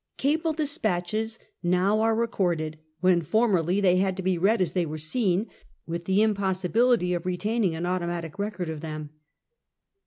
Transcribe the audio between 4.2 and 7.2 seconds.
be read as they were seen, with the impossibility